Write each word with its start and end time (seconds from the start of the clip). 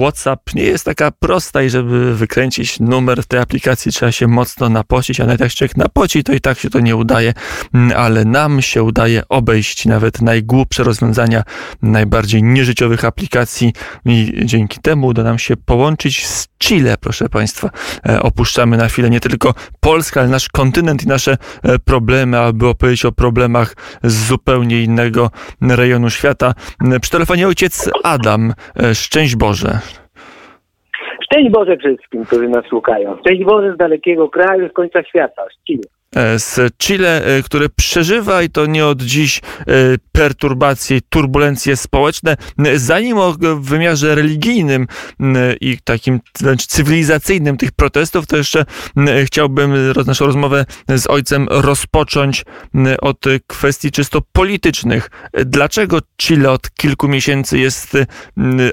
WhatsApp 0.00 0.54
nie 0.54 0.62
jest 0.62 0.84
taka 0.84 1.10
prosta 1.10 1.62
i 1.62 1.70
żeby 1.70 2.14
wykręcić 2.14 2.80
numer 2.80 3.22
w 3.22 3.26
tej 3.26 3.40
aplikacji 3.40 3.92
trzeba 3.92 4.12
się 4.12 4.28
mocno 4.28 4.68
napocić, 4.68 5.20
a 5.20 5.26
nawet 5.26 5.40
jak 5.40 5.52
się 5.52 5.68
napoci, 5.76 6.24
to 6.24 6.32
i 6.32 6.40
tak 6.40 6.58
się 6.58 6.70
to 6.70 6.80
nie 6.80 6.96
udaje, 6.96 7.34
mm, 7.74 7.92
ale 7.96 8.24
nam 8.24 8.62
się 8.62 8.82
udaje 8.82 9.22
obejść 9.28 9.86
nawet 9.86 10.22
najgłupsze 10.22 10.84
rozwiązania 10.84 11.42
najbardziej 11.82 12.42
nieżyciowych 12.42 13.04
aplikacji 13.04 13.72
i 14.04 14.32
dzięki 14.44 14.80
temu 14.80 15.06
uda 15.06 15.22
nam 15.22 15.38
się 15.38 15.56
połączyć 15.56 16.26
z 16.26 16.48
Chile, 16.58 16.96
proszę 17.00 17.28
Państwa. 17.28 17.70
E, 18.08 18.22
opuszczamy 18.22 18.76
na 18.76 18.88
chwilę 18.88 19.10
nie 19.10 19.20
tylko 19.20 19.54
Polskę, 19.80 20.20
ale 20.20 20.28
nasz 20.28 20.48
kontynent 20.48 21.02
i 21.02 21.06
nasze 21.06 21.36
e, 21.62 21.78
problemy, 21.78 22.38
aby 22.38 22.66
opowiedzieć 22.66 23.04
o 23.04 23.12
problemach 23.12 23.76
z 24.04 24.26
zupełnie 24.26 24.82
innego 24.82 25.30
rejonu 25.60 26.10
świata. 26.10 26.54
Przy 27.00 27.10
telefonie 27.10 27.48
ojciec 27.48 27.90
Adam. 28.04 28.54
E, 28.76 28.94
szczęść 28.94 29.36
Boże. 29.36 29.57
Szczęść 31.24 31.50
Boże 31.50 31.76
wszystkim, 31.76 32.24
którzy 32.24 32.48
nas 32.48 32.64
słuchają. 32.66 33.16
Szczęść 33.20 33.44
Boże 33.44 33.74
z 33.74 33.76
dalekiego 33.76 34.28
kraju, 34.28 34.68
z 34.68 34.72
końca 34.72 35.02
świata, 35.02 35.42
z. 35.50 35.97
E, 36.16 36.38
z 36.38 36.76
Chile, 36.78 37.24
e, 37.24 37.42
które 37.42 37.68
przeżywa 37.68 38.42
i 38.42 38.50
to 38.50 38.66
nie 38.66 38.86
od 38.86 39.02
dziś 39.02 39.38
e, 39.38 39.42
perturbacje, 40.12 41.00
turbulencje 41.08 41.76
społeczne. 41.76 42.36
Zanim 42.76 43.18
o 43.18 43.36
wymiarze 43.60 44.14
religijnym 44.14 44.86
i 45.60 45.78
takim 45.84 46.20
wręcz 46.40 46.66
cywilizacyjnym 46.66 47.56
tych 47.56 47.72
protestów, 47.72 48.26
to 48.26 48.36
jeszcze 48.36 48.64
chciałbym 49.24 49.74
naszą 50.06 50.26
rozmowę 50.26 50.66
z 50.88 51.06
ojcem 51.06 51.46
rozpocząć 51.50 52.44
od 53.00 53.24
kwestii 53.46 53.90
czysto 53.90 54.20
politycznych. 54.32 55.10
Dlaczego 55.44 55.98
Chile 56.16 56.50
od 56.50 56.70
kilku 56.74 57.08
miesięcy 57.08 57.58
jest 57.58 57.96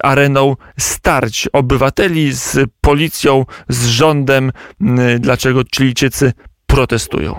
areną 0.04 0.56
starć 0.80 1.48
obywateli 1.54 2.34
z 2.34 2.58
policją, 2.82 3.46
z 3.70 3.86
rządem? 3.86 4.52
Dlaczego 5.20 5.62
Chilijczycy 5.76 6.34
protestują? 6.76 7.34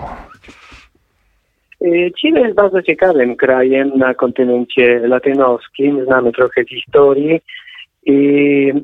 Y, 1.85 2.11
Chile 2.21 2.41
jest 2.41 2.55
bardzo 2.55 2.81
ciekawym 2.81 3.35
krajem 3.35 3.91
na 3.97 4.13
kontynencie 4.13 4.99
latynoskim. 4.99 6.05
Znamy 6.05 6.31
trochę 6.31 6.65
historii 6.65 7.39
i 8.05 8.17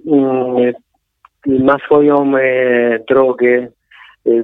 mm, 0.08 0.74
ma 1.48 1.78
swoją 1.86 2.38
e, 2.38 3.00
drogę 3.10 3.68
e, 4.28 4.44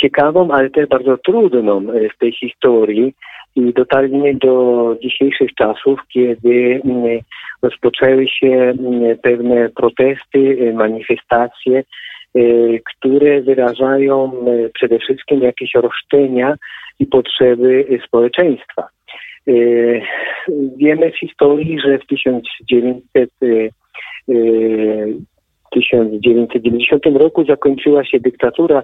ciekawą, 0.00 0.50
ale 0.50 0.70
też 0.70 0.88
bardzo 0.88 1.16
trudną 1.16 1.78
e, 1.78 2.08
w 2.08 2.18
tej 2.18 2.32
historii 2.32 3.14
i 3.56 3.72
dotarliśmy 3.72 4.34
do 4.34 4.96
dzisiejszych 5.02 5.54
czasów, 5.54 6.00
kiedy 6.08 6.80
mm, 6.84 7.18
rozpoczęły 7.62 8.28
się 8.28 8.48
mm, 8.48 9.18
pewne 9.22 9.68
protesty, 9.68 10.72
manifestacje 10.74 11.82
które 12.84 13.42
wyrażają 13.42 14.32
y, 14.48 14.70
przede 14.74 14.98
wszystkim 14.98 15.40
jakieś 15.40 15.74
roszczenia 15.74 16.56
i 16.98 17.06
potrzeby 17.06 17.86
y, 17.90 18.00
społeczeństwa. 18.06 18.88
Wiemy 20.76 21.12
z 21.16 21.20
historii, 21.20 21.80
że 21.80 21.98
w 21.98 22.06
1900 22.06 23.30
1990 25.70 27.06
roku 27.06 27.44
zakończyła 27.44 28.04
się 28.04 28.20
dyktatura 28.20 28.82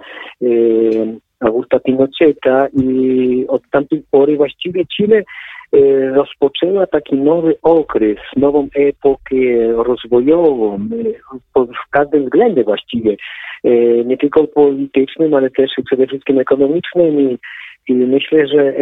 Augusta 1.41 1.81
Pinocheta 1.81 2.69
i 2.83 3.45
od 3.49 3.63
tamtej 3.71 4.03
pory 4.11 4.37
właściwie 4.37 4.87
Chile 4.87 5.17
Y, 5.19 5.25
rozpoczęła 6.15 6.87
taki 6.87 7.17
nowy 7.17 7.55
okres, 7.63 8.19
nową 8.37 8.69
epokę 8.75 9.37
rozwojową, 9.77 10.79
y, 10.93 11.15
w 11.57 11.91
każdym 11.91 12.25
względzie 12.25 12.65
właściwie, 12.65 13.17
y, 13.67 14.03
nie 14.07 14.17
tylko 14.17 14.47
politycznym, 14.47 15.35
ale 15.35 15.51
też 15.51 15.71
przede 15.87 16.07
wszystkim 16.07 16.39
ekonomicznym 16.39 17.39
i 17.89 17.95
myślę, 17.95 18.47
że 18.47 18.75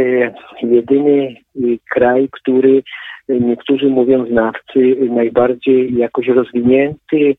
jedyny 0.63 1.35
kraj, 1.91 2.29
który 2.33 2.83
niektórzy 3.29 3.89
mówią 3.89 4.27
znawcy, 4.27 4.97
najbardziej 5.11 5.95
jakoś 5.97 6.29
rozwinięty, 6.29 7.37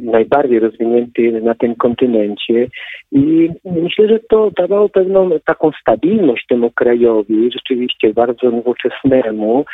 najbardziej 0.00 0.58
rozwinięty 0.58 1.40
na 1.42 1.54
tym 1.54 1.74
kontynencie. 1.74 2.66
I 3.12 3.48
myślę, 3.64 4.08
że 4.08 4.18
to 4.30 4.50
dawało 4.56 4.88
pewną 4.88 5.30
taką 5.44 5.70
stabilność 5.80 6.46
temu 6.48 6.70
krajowi, 6.70 7.50
rzeczywiście 7.52 8.14
bardzo 8.14 8.50
nowoczesnemu 8.50 9.64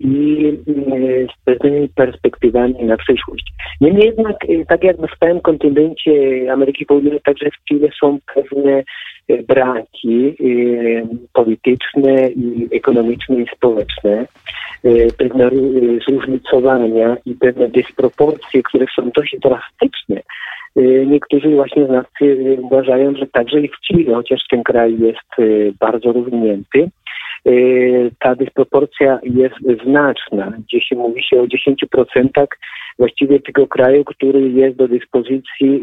i 0.00 0.52
z 1.32 1.44
pewnymi 1.44 1.88
perspektywami 1.88 2.84
na 2.84 2.96
przyszłość. 2.96 3.52
Niemniej 3.80 4.06
jednak, 4.06 4.36
tak 4.68 4.84
jak 4.84 4.98
na 4.98 5.08
całym 5.20 5.40
kontynencie 5.40 6.12
Ameryki 6.52 6.86
Południowej, 6.86 7.20
także 7.24 7.50
w 7.50 7.68
Chile 7.68 7.88
są 8.00 8.18
pewne 8.34 8.82
braki 9.48 10.34
polityczne 11.32 12.28
i 12.36 12.68
ekonomiczne 12.72 13.40
i 13.40 13.46
społeczne, 13.56 14.26
pewne 15.18 15.50
zróżnicowania 16.08 17.16
i 17.26 17.34
pewne 17.34 17.68
dysproporcje, 17.68 18.62
które 18.62 18.86
są 18.96 19.10
dość 19.10 19.36
drastyczne. 19.42 20.20
Niektórzy 21.06 21.50
właśnie 21.54 21.86
znawcy 21.86 22.56
uważają, 22.62 23.14
że 23.16 23.26
także 23.26 23.60
i 23.60 23.68
w 23.68 23.80
Chile, 23.80 24.14
chociaż 24.14 24.40
ten 24.50 24.62
kraj 24.62 24.98
jest 24.98 25.50
bardzo 25.80 26.12
rozwinięty, 26.12 26.90
ta 28.20 28.34
dysproporcja 28.34 29.18
jest 29.22 29.82
znaczna. 29.84 30.52
Gdzieś 30.68 30.90
mówi 30.96 31.22
się 31.22 31.40
o 31.40 31.44
10% 31.44 32.46
właściwie 32.98 33.40
tego 33.40 33.66
kraju, 33.66 34.04
który 34.04 34.50
jest 34.50 34.76
do 34.76 34.88
dyspozycji 34.88 35.80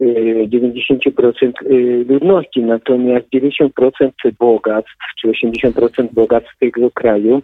90% 0.00 1.52
y, 1.62 2.04
ludności, 2.08 2.60
natomiast 2.62 3.26
90% 3.34 4.10
bogactw, 4.38 4.92
czy 5.20 5.28
80% 5.28 6.08
bogactw 6.12 6.58
tego 6.58 6.90
kraju, 6.90 7.42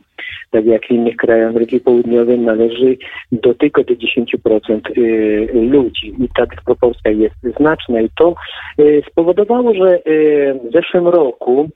tak 0.51 0.67
jak 0.67 0.91
innych 0.91 1.17
krajach 1.17 1.51
Ameryki 1.51 1.81
Południowej, 1.81 2.39
należy 2.39 2.97
do 3.33 3.55
tylko 3.55 3.85
do 3.85 3.95
10% 3.95 4.81
y, 4.99 5.49
ludzi. 5.53 6.15
I 6.19 6.29
ta 6.37 6.47
dysproporcja 6.47 7.11
jest 7.11 7.35
znaczna 7.59 8.01
i 8.01 8.09
to 8.19 8.35
y, 8.81 9.03
spowodowało, 9.11 9.75
że 9.75 9.99
w 10.69 10.73
zeszłym 10.73 11.09
roku 11.09 11.69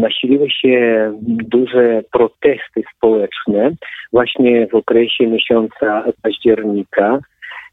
nasiliły 0.00 0.50
się 0.50 1.12
duże 1.22 2.02
protesty 2.12 2.82
społeczne 2.96 3.70
właśnie 4.12 4.66
w 4.66 4.74
okresie 4.74 5.26
miesiąca 5.26 6.04
października. 6.22 7.18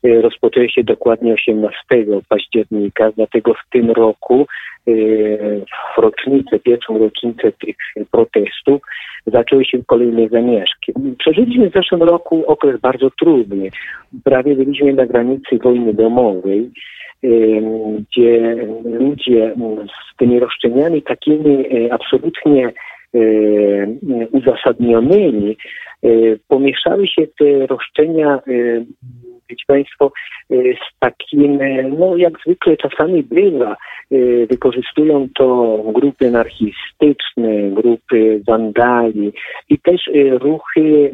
E, 0.03 0.21
rozpoczęły 0.21 0.69
się 0.69 0.83
dokładnie 0.83 1.33
18 1.33 1.77
października, 2.29 3.11
dlatego 3.11 3.53
w 3.53 3.69
tym 3.71 3.91
roku 3.91 4.47
e, 4.87 4.91
w 5.95 5.97
rocznicę, 5.97 6.59
pierwszą 6.59 6.97
rocznicę 6.97 7.51
tych 7.51 7.75
protestów 8.11 8.81
zaczęły 9.27 9.65
się 9.65 9.83
kolejne 9.87 10.29
zamieszki. 10.29 10.93
Przeżyliśmy 11.19 11.69
w 11.69 11.73
zeszłym 11.73 12.03
roku 12.03 12.43
okres 12.47 12.79
bardzo 12.81 13.09
trudny. 13.19 13.69
Prawie 14.23 14.55
byliśmy 14.55 14.93
na 14.93 15.05
granicy 15.05 15.57
wojny 15.63 15.93
domowej, 15.93 16.69
gdzie 17.23 18.55
ludzie 18.83 19.55
z 20.13 20.17
tymi 20.17 20.39
roszczeniami 20.39 21.01
takimi 21.01 21.65
absolutnie 21.91 22.71
uzasadnionymi 24.31 25.57
pomieszały 26.47 27.07
się 27.07 27.27
te 27.39 27.67
roszczenia 27.67 28.39
wiecie 29.51 29.63
Państwo, 29.67 30.11
y, 30.51 30.75
z 30.75 30.99
takim, 30.99 31.61
y, 31.61 31.91
no 31.99 32.17
jak 32.17 32.33
zwykle 32.45 32.77
czasami 32.77 33.23
bywa, 33.23 33.77
y, 34.11 34.47
wykorzystują 34.49 35.27
to 35.35 35.77
grupy 35.93 36.27
anarchistyczne, 36.27 37.71
grupy 37.71 38.41
wandali 38.47 39.33
i 39.69 39.79
też 39.79 40.09
ruchy 40.39 41.11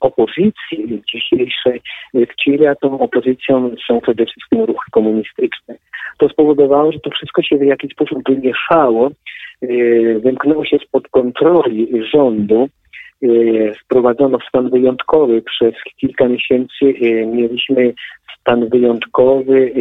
opozycji 0.00 1.02
dzisiejszej 1.12 1.80
w 2.14 2.44
Chile, 2.44 2.70
a 2.70 2.74
tą 2.74 3.00
opozycją 3.00 3.70
są 3.86 4.00
przede 4.00 4.26
wszystkim 4.26 4.60
ruchy 4.60 4.90
komunistyczne. 4.90 5.74
To 6.18 6.28
spowodowało, 6.28 6.92
że 6.92 7.00
to 7.00 7.10
wszystko 7.10 7.42
się 7.42 7.58
w 7.58 7.62
jakiś 7.62 7.92
sposób 7.92 8.18
wymieszało, 8.28 9.10
wymknęło 10.22 10.64
się 10.64 10.78
spod 10.78 11.08
kontroli 11.08 11.88
rządu, 12.12 12.68
E, 13.22 13.28
wprowadzono 13.74 14.38
stan 14.48 14.70
wyjątkowy. 14.70 15.42
Przez 15.42 15.74
kilka 16.00 16.28
miesięcy 16.28 16.84
e, 16.84 17.26
mieliśmy 17.26 17.94
stan 18.40 18.68
wyjątkowy 18.68 19.72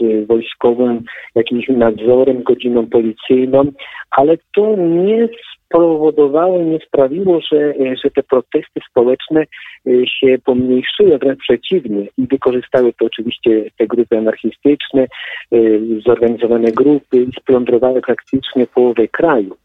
z 0.00 0.26
wojskowym 0.26 1.02
jakimś 1.34 1.68
nadzorem, 1.68 2.42
godziną 2.42 2.86
policyjną, 2.86 3.64
ale 4.10 4.36
to 4.54 4.76
nie 4.76 5.28
spowodowało, 5.70 6.62
nie 6.62 6.78
sprawiło, 6.78 7.40
że, 7.52 7.74
że 8.04 8.10
te 8.10 8.22
protesty 8.22 8.80
społeczne 8.90 9.44
się 9.86 10.38
pomniejszyły, 10.44 11.18
wręcz 11.18 11.40
przeciwnie. 11.40 12.06
I 12.18 12.26
wykorzystały 12.26 12.92
to 12.92 13.06
oczywiście 13.06 13.64
te 13.78 13.86
grupy 13.86 14.18
anarchistyczne, 14.18 15.06
zorganizowane 16.06 16.72
grupy 16.72 17.16
i 17.16 17.32
splądrowały 17.40 18.00
praktycznie 18.00 18.66
połowę 18.66 19.08
kraju. 19.08 19.56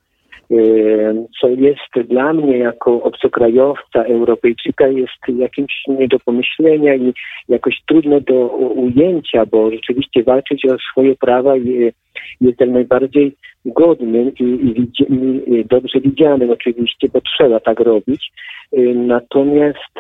co 1.42 1.48
jest 1.48 2.10
dla 2.10 2.34
mnie 2.34 2.58
jako 2.58 3.04
obcokrajowca, 3.04 4.04
Europejczyka 4.04 4.88
jest 4.88 5.38
jakimś 5.38 5.84
nie 5.88 6.08
do 6.08 6.20
pomyślenia 6.20 6.96
i 6.96 7.14
jakoś 7.50 7.82
trudno 7.88 8.22
do 8.22 8.48
ujęcia, 8.58 9.46
bo 9.46 9.72
rzeczywiście 9.72 10.24
walczyć 10.24 10.66
o 10.66 10.78
swoje 10.92 11.16
prawa 11.16 11.56
jest 12.42 12.60
jak 12.60 12.70
najbardziej 12.70 13.36
godnym 13.66 14.32
i, 14.40 14.44
i, 14.44 15.54
i 15.54 15.66
dobrze 15.66 16.00
widzianym 16.00 16.50
oczywiście, 16.50 17.08
bo 17.14 17.22
trzeba 17.22 17.60
tak 17.60 17.80
robić. 17.80 18.32
Natomiast 18.96 19.96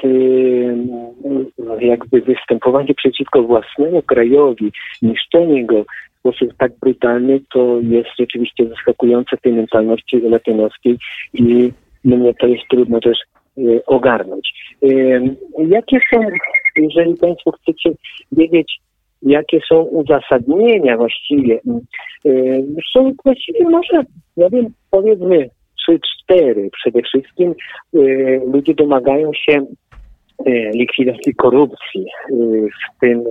jakby 1.79 2.21
występowanie 2.21 2.93
przeciwko 2.93 3.43
własnemu 3.43 4.01
krajowi, 4.01 4.71
niszczenie 5.01 5.65
go 5.65 5.85
sposób 6.19 6.53
tak 6.57 6.71
brutalny, 6.81 7.39
to 7.53 7.79
jest 7.81 8.09
rzeczywiście 8.19 8.69
zaskakujące 8.69 9.37
w 9.37 9.41
tej 9.41 9.53
mentalności 9.53 10.21
latynoskiej 10.21 10.97
i 11.33 11.71
mnie 12.03 12.33
to 12.33 12.47
jest 12.47 12.63
trudno 12.69 12.99
też 12.99 13.17
y, 13.57 13.81
ogarnąć. 13.85 14.53
Y, 14.83 15.21
jakie 15.67 15.99
są, 16.13 16.21
jeżeli 16.75 17.15
Państwo 17.15 17.51
chcecie 17.51 17.89
wiedzieć, 18.31 18.79
jakie 19.21 19.59
są 19.69 19.81
uzasadnienia 19.81 20.97
właściwie, 20.97 21.59
y, 22.25 22.65
są 22.93 23.11
właściwie 23.25 23.69
może, 23.69 24.03
ja 24.37 24.49
wiem, 24.49 24.65
powiedzmy 24.91 25.49
trzy, 25.77 25.99
cztery. 25.99 26.69
Przede 26.73 27.01
wszystkim 27.01 27.53
ludzie 28.53 28.73
domagają 28.73 29.31
się 29.33 29.65
likwidacji 30.73 31.35
korupcji 31.35 32.05
w 32.95 32.99
tym 33.01 33.23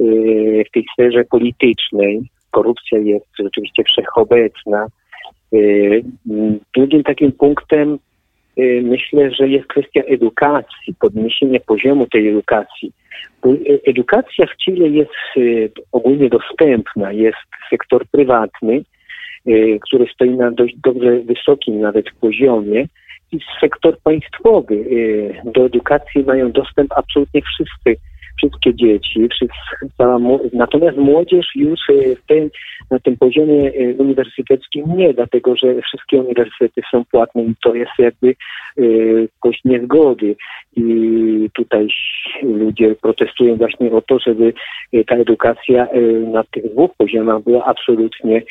Y, 0.00 0.64
w 0.68 0.70
tej 0.70 0.84
sferze 0.92 1.24
politycznej. 1.24 2.20
Korupcja 2.50 2.98
jest 2.98 3.26
rzeczywiście 3.38 3.84
wszechobecna. 3.84 4.86
Y, 5.54 6.04
drugim 6.76 7.02
takim 7.02 7.32
punktem 7.32 7.94
y, 7.94 7.98
myślę, 8.82 9.30
że 9.30 9.48
jest 9.48 9.66
kwestia 9.66 10.02
edukacji, 10.02 10.94
podniesienie 11.00 11.60
poziomu 11.60 12.06
tej 12.06 12.28
edukacji. 12.28 12.92
Edukacja 13.86 14.46
w 14.46 14.56
Chile 14.64 14.88
jest 14.88 15.10
ogólnie 15.92 16.28
dostępna, 16.28 17.12
jest 17.12 17.38
sektor 17.70 18.06
prywatny, 18.12 18.82
który 19.80 20.06
stoi 20.14 20.30
na 20.30 20.50
dość 20.50 20.74
dobrze 20.84 21.20
wysokim 21.20 21.80
nawet 21.80 22.06
poziomie 22.20 22.86
i 23.32 23.38
sektor 23.60 23.98
państwowy. 24.04 24.84
Do 25.44 25.66
edukacji 25.66 26.24
mają 26.24 26.52
dostęp 26.52 26.92
absolutnie 26.96 27.42
wszyscy 27.42 28.02
wszystkie 28.38 28.74
dzieci, 28.74 29.28
cała, 29.98 30.18
natomiast 30.52 30.98
młodzież 30.98 31.46
już 31.54 31.80
e, 31.90 32.16
w 32.16 32.26
na 32.90 32.98
tym 32.98 33.16
poziomie 33.16 33.72
e, 33.74 33.94
uniwersyteckim 33.94 34.84
nie, 34.96 35.14
dlatego 35.14 35.56
że 35.56 35.82
wszystkie 35.82 36.20
uniwersytety 36.20 36.82
są 36.90 37.04
płatne 37.04 37.42
i 37.42 37.54
to 37.62 37.74
jest 37.74 37.92
jakby 37.98 38.28
e, 38.28 38.82
kość 39.40 39.60
niezgody. 39.64 40.36
I 40.76 41.50
tutaj 41.52 41.88
ludzie 42.42 42.94
protestują 42.94 43.56
właśnie 43.56 43.92
o 43.92 44.02
to, 44.02 44.18
żeby 44.18 44.52
ta 45.06 45.16
edukacja 45.16 45.88
na 46.32 46.44
tych 46.44 46.72
dwóch 46.72 46.90
poziomach 46.96 47.42
była 47.42 47.64
absolutnie 47.64 48.42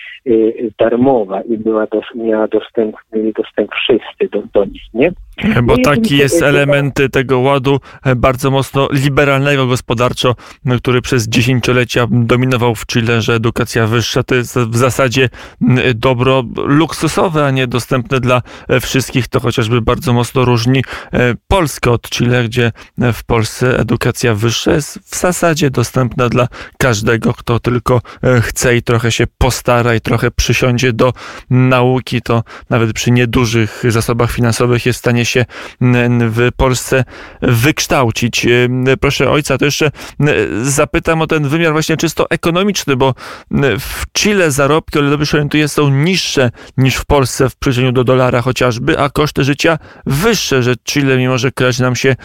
darmowa 0.79 1.41
i 1.41 1.57
była 1.57 1.87
miała 2.15 2.47
dostęp, 2.47 2.95
dostęp 3.13 3.71
wszyscy 3.75 4.29
do, 4.31 4.43
do 4.53 4.65
nich, 4.65 4.83
nie? 4.93 5.11
Bo 5.63 5.77
no 5.77 5.83
taki 5.83 6.17
jest 6.17 6.41
element 6.41 6.99
tego 7.11 7.39
ładu 7.39 7.79
bardzo 8.15 8.51
mocno 8.51 8.87
liberalnego 8.91 9.67
gospodarczo, 9.67 10.35
który 10.77 11.01
przez 11.01 11.27
dziesięciolecia 11.27 12.07
dominował 12.11 12.75
w 12.75 12.85
Chile, 12.85 13.21
że 13.21 13.33
edukacja 13.33 13.87
wyższa 13.87 14.23
to 14.23 14.35
jest 14.35 14.57
w 14.59 14.77
zasadzie 14.77 15.29
dobro 15.95 16.43
luksusowe, 16.55 17.45
a 17.45 17.51
nie 17.51 17.67
dostępne 17.67 18.19
dla 18.19 18.41
wszystkich. 18.81 19.27
To 19.27 19.39
chociażby 19.39 19.81
bardzo 19.81 20.13
mocno 20.13 20.45
różni 20.45 20.83
e, 21.13 21.35
Polskę 21.47 21.91
od 21.91 22.09
Chile, 22.09 22.43
gdzie 22.43 22.71
w 23.13 23.23
Polsce 23.23 23.79
edukacja 23.79 24.33
wyższa 24.33 24.71
jest 24.71 24.99
w 25.05 25.19
zasadzie 25.19 25.69
dostępna 25.69 26.29
dla 26.29 26.47
każdego, 26.77 27.33
kto 27.33 27.59
tylko 27.59 28.01
e, 28.23 28.41
chce 28.41 28.77
i 28.77 28.83
trochę 28.83 29.11
się 29.11 29.27
postara 29.37 29.95
i 29.95 30.01
trochę 30.01 30.31
przysiądzie 30.31 30.93
do 30.93 31.13
nauki, 31.49 32.21
to 32.21 32.43
nawet 32.69 32.93
przy 32.93 33.11
niedużych 33.11 33.83
zasobach 33.89 34.31
finansowych 34.31 34.85
jest 34.85 34.97
w 34.97 34.99
stanie 34.99 35.25
się 35.27 35.45
w 36.19 36.49
Polsce 36.57 37.03
wykształcić. 37.41 38.45
E, 38.45 38.97
proszę 38.99 39.31
ojca, 39.31 39.57
to 39.57 39.65
jeszcze 39.65 39.91
zapytam 40.61 41.21
o 41.21 41.27
ten 41.27 41.47
wymiar 41.47 41.71
właśnie 41.71 41.97
czysto 41.97 42.29
ekonomiczny, 42.29 42.95
bo 42.95 43.13
w 43.79 44.05
Chile 44.13 44.51
zarobki, 44.51 44.99
o 44.99 45.01
ile 45.01 45.09
dobrze 45.09 45.37
orientuję, 45.37 45.67
są 45.67 45.89
niższe 45.89 46.51
niż 46.77 46.95
w 46.95 47.05
Polsce 47.05 47.49
w 47.49 47.55
przeliczeniu 47.55 47.91
do 47.91 48.03
dolara 48.03 48.41
chociażby, 48.41 48.99
a 48.99 49.09
koszty 49.09 49.43
życia 49.43 49.77
wyższe, 50.05 50.63
że 50.63 50.75
Chile, 50.77 51.17
mimo 51.17 51.37
że 51.37 51.51
kojarzy 51.51 51.81
nam 51.83 51.95
się 51.95 52.15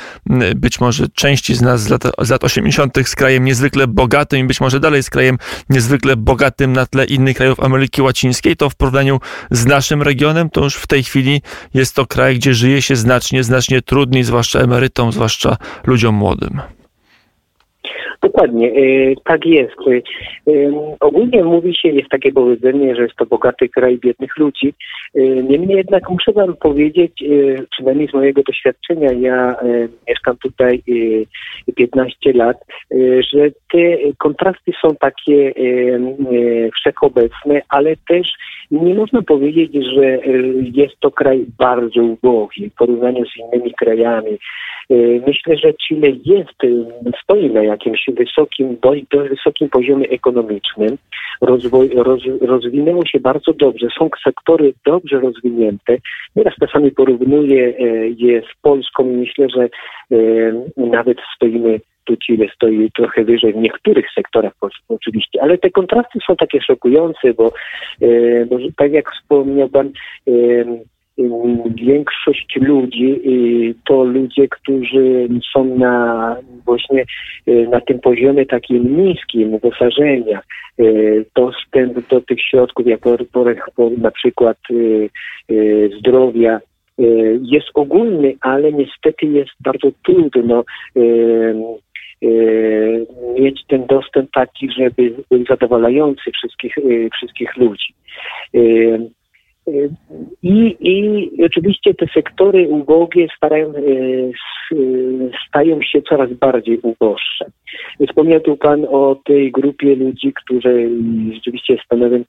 być 0.56 0.80
może 0.80 1.08
części 1.08 1.54
z 1.54 1.62
nas 1.62 1.82
z 1.82 1.88
lat, 1.88 2.02
z 2.18 2.30
lat 2.30 2.44
80. 2.44 2.98
z 3.04 3.14
krajem 3.14 3.44
niezwykle 3.44 3.86
bogatym 3.86 4.40
i 4.40 4.44
być 4.44 4.60
może 4.60 4.80
dalej 4.80 5.02
z 5.02 5.10
krajem 5.10 5.38
niezwykle 5.70 6.16
bogatym 6.16 6.72
na 6.72 6.86
tle 6.86 7.04
innych 7.04 7.36
krajów 7.36 7.60
Ameryki 7.60 8.02
Łacińskiej, 8.02 8.56
to 8.56 8.70
w 8.70 8.74
porównaniu 8.74 9.20
z 9.50 9.66
naszym 9.66 10.02
regionem, 10.02 10.50
to 10.50 10.64
już 10.64 10.74
w 10.74 10.86
tej 10.86 11.04
chwili 11.04 11.42
jest 11.74 11.94
to 11.94 12.06
kraj, 12.06 12.36
gdzie 12.36 12.54
żyje 12.54 12.82
się 12.82 12.91
znacznie, 12.96 13.44
znacznie 13.44 13.82
trudniej, 13.82 14.24
zwłaszcza 14.24 14.58
emerytom, 14.58 15.12
zwłaszcza 15.12 15.56
ludziom 15.86 16.14
młodym. 16.14 16.60
Dokładnie, 18.22 18.68
e, 18.68 19.14
tak 19.24 19.46
jest. 19.46 19.76
E, 19.88 20.52
ogólnie 21.00 21.44
mówi 21.44 21.74
się, 21.74 21.88
jest 21.88 22.08
takie 22.08 22.32
powiedzenie, 22.32 22.96
że 22.96 23.02
jest 23.02 23.16
to 23.16 23.26
bogaty 23.26 23.68
kraj 23.68 23.98
biednych 23.98 24.38
ludzi. 24.38 24.74
E, 25.14 25.20
niemniej 25.22 25.76
jednak 25.76 26.10
muszę 26.10 26.32
Wam 26.32 26.56
powiedzieć, 26.56 27.12
przynajmniej 27.70 28.08
z 28.08 28.14
mojego 28.14 28.42
doświadczenia, 28.42 29.12
ja 29.12 29.56
mieszkam 30.08 30.36
tutaj 30.36 30.82
15 31.74 32.32
lat, 32.32 32.56
że 33.32 33.50
te 33.72 34.12
kontrasty 34.18 34.72
są 34.82 34.96
takie 35.00 35.52
wszechobecne, 36.76 37.62
ale 37.68 37.96
też 38.08 38.28
nie 38.70 38.94
można 38.94 39.22
powiedzieć, 39.22 39.72
że 39.94 40.18
jest 40.74 40.94
to 41.00 41.10
kraj 41.10 41.46
bardzo 41.58 42.02
ubogi 42.02 42.70
w 42.70 42.74
porównaniu 42.74 43.24
z 43.26 43.36
innymi 43.36 43.74
krajami. 43.74 44.38
Myślę, 45.26 45.56
że 45.56 45.74
Chile 45.74 46.08
jest, 46.24 46.58
stoi 47.22 47.50
na 47.50 47.62
jakimś 47.62 48.08
wysokim, 48.14 48.76
dość, 48.82 49.04
dość 49.10 49.30
wysokim 49.30 49.68
poziomie 49.68 50.08
ekonomicznym. 50.08 50.96
Rozwoj, 51.40 51.90
roz, 51.94 52.20
rozwinęło 52.40 53.06
się 53.06 53.20
bardzo 53.20 53.52
dobrze. 53.52 53.86
Są 53.98 54.08
sektory 54.24 54.72
dobrze 54.86 55.20
rozwinięte. 55.20 55.96
Nieraz 56.36 56.54
czasami 56.60 56.90
porównuję 56.90 57.74
e, 57.78 58.08
je 58.08 58.40
z 58.40 58.60
Polską 58.62 59.10
i 59.10 59.16
myślę, 59.16 59.46
że 59.56 59.62
e, 59.62 60.18
nawet 60.76 61.18
stoimy 61.36 61.80
tu 62.04 62.16
Chile 62.16 62.46
stoi 62.54 62.90
trochę 62.96 63.24
wyżej 63.24 63.52
w 63.52 63.56
niektórych 63.56 64.06
sektorach 64.14 64.52
oczywiście, 64.88 65.42
ale 65.42 65.58
te 65.58 65.70
kontrasty 65.70 66.18
są 66.26 66.36
takie 66.36 66.60
szokujące, 66.60 67.34
bo, 67.34 67.52
e, 68.02 68.46
bo 68.46 68.56
tak 68.76 68.92
jak 68.92 69.12
wspomniał 69.12 69.68
Pan, 69.68 69.90
większość 71.74 72.56
ludzi 72.56 73.20
to 73.84 74.04
ludzie, 74.04 74.48
którzy 74.48 75.28
są 75.52 75.64
na 75.64 76.36
właśnie 76.64 77.04
y, 77.48 77.68
na 77.70 77.80
tym 77.80 78.00
poziomie 78.00 78.46
takim 78.46 79.04
niskim 79.04 79.54
uposażenia. 79.54 80.40
Y, 80.80 81.24
dostęp 81.34 82.08
do 82.08 82.20
tych 82.20 82.40
środków, 82.40 82.86
jak 82.86 83.00
na 83.98 84.10
przykład 84.10 84.58
y, 84.70 85.90
zdrowia, 85.98 86.60
jest 87.42 87.66
ogólny, 87.74 88.34
ale 88.40 88.72
niestety 88.72 89.26
jest 89.26 89.50
bardzo 89.60 89.88
trudno 90.04 90.64
mieć 93.38 93.60
ten 93.68 93.86
dostęp 93.86 94.30
taki, 94.30 94.68
żeby 94.72 95.14
był 95.30 95.44
zadowalający 95.44 96.30
wszystkich, 96.30 96.74
wszystkich 97.12 97.56
ludzi. 97.56 97.94
I, 100.42 100.76
I 100.80 101.30
oczywiście 101.44 101.94
te 101.94 102.06
sektory 102.14 102.68
ubogie 102.68 103.26
starają, 103.36 103.68
e, 103.68 103.72
stają 105.48 105.82
się 105.82 106.02
coraz 106.02 106.32
bardziej 106.32 106.78
uboższe. 106.82 107.44
Wspomniał 108.08 108.40
tu 108.40 108.56
Pan 108.56 108.86
o 108.90 109.16
tej 109.24 109.52
grupie 109.52 109.96
ludzi, 109.96 110.32
którzy 110.32 110.90
rzeczywiście 111.34 111.76
stanowią 111.84 112.24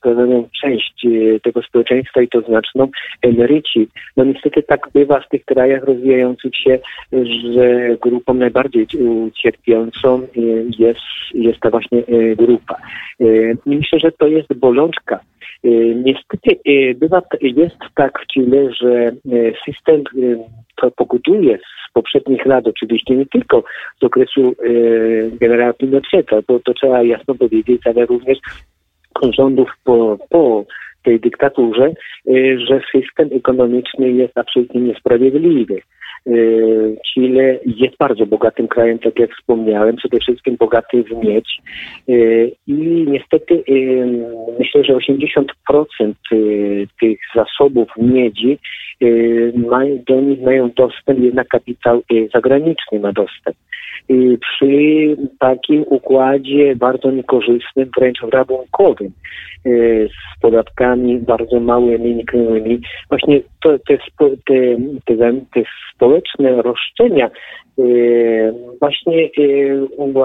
pewną, 0.00 0.48
część 0.62 1.06
tego 1.42 1.62
społeczeństwa 1.62 2.22
i 2.22 2.28
to 2.28 2.40
znaczną, 2.40 2.88
emeryci. 3.22 3.88
No 4.16 4.24
niestety 4.24 4.62
tak 4.62 4.88
bywa 4.94 5.20
w 5.20 5.28
tych 5.28 5.44
krajach 5.44 5.84
rozwijających 5.84 6.56
się, 6.56 6.78
że 7.54 7.96
grupą 8.00 8.34
najbardziej 8.34 8.86
cierpiącą 9.42 10.26
jest, 10.78 11.00
jest 11.34 11.60
ta 11.60 11.70
właśnie 11.70 12.02
grupa. 12.36 12.76
Myślę, 13.66 13.98
że 13.98 14.12
to 14.12 14.26
jest 14.26 14.54
bolączka 14.54 15.20
Niestety 16.04 16.60
bywa, 16.96 17.22
jest 17.40 17.76
tak 17.94 18.20
w 18.22 18.26
Chile, 18.26 18.72
że 18.80 19.10
system 19.64 20.02
to 20.76 20.90
pokutuje 20.90 21.58
z 21.58 21.92
poprzednich 21.92 22.46
lat, 22.46 22.66
oczywiście 22.66 23.16
nie 23.16 23.26
tylko 23.26 23.64
z 24.00 24.04
okresu 24.04 24.54
generała 25.40 25.72
Pinocheta, 25.72 26.36
bo 26.48 26.60
to 26.60 26.74
trzeba 26.74 27.02
jasno 27.02 27.34
powiedzieć, 27.34 27.82
ale 27.84 28.06
również 28.06 28.38
rządów 29.38 29.70
po, 29.84 30.18
po 30.30 30.64
tej 31.02 31.20
dyktaturze, 31.20 31.92
że 32.56 32.80
system 32.92 33.28
ekonomiczny 33.32 34.10
jest 34.10 34.38
absolutnie 34.38 34.80
niesprawiedliwy. 34.80 35.80
Chile 37.06 37.58
jest 37.66 37.96
bardzo 37.98 38.26
bogatym 38.26 38.68
krajem, 38.68 38.98
tak 38.98 39.18
jak 39.18 39.30
wspomniałem, 39.30 39.96
przede 39.96 40.18
wszystkim 40.18 40.56
bogaty 40.56 41.02
w 41.02 41.24
miedź. 41.24 41.62
I 42.66 43.06
niestety 43.08 43.64
myślę, 44.58 44.84
że 44.84 44.92
80% 44.92 45.44
tych 47.00 47.18
zasobów 47.34 47.88
miedzi 47.96 48.58
do 50.08 50.20
nich 50.20 50.40
mają 50.40 50.70
dostęp, 50.76 51.20
jednak 51.20 51.48
kapitał 51.48 52.02
zagraniczny 52.34 53.00
ma 53.00 53.12
dostęp 53.12 53.56
przy 54.40 55.16
takim 55.38 55.84
układzie 55.90 56.76
bardzo 56.76 57.10
niekorzystnym, 57.10 57.90
wręcz 57.98 58.18
rabunkowym, 58.32 59.06
e, 59.06 59.70
z 60.08 60.40
podatkami 60.40 61.18
bardzo 61.18 61.60
małymi, 61.60 62.14
nikłymi. 62.14 62.80
Właśnie 63.08 63.40
to, 63.62 63.78
te, 63.78 63.98
te, 65.06 65.16
te, 65.54 65.62
społeczne 65.94 66.62
roszczenia 66.62 67.30
właśnie 68.80 69.24
e, 69.24 69.30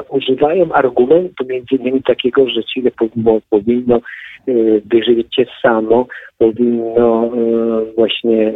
używają 0.10 0.74
argumentu 0.74 1.46
między 1.46 1.76
innymi 1.76 2.04
takiego, 2.04 2.50
że 2.50 2.64
Chile 2.64 2.92
powinno 3.50 4.00
wyżywić 4.86 5.36
się 5.36 5.46
samo, 5.62 6.08
powinno 6.38 7.32
właśnie 7.96 8.54